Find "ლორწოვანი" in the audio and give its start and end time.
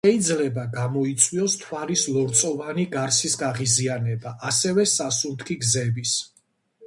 2.15-2.85